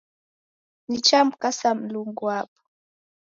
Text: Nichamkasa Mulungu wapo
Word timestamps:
Nichamkasa 0.87 1.73
Mulungu 1.75 2.25
wapo 2.25 2.59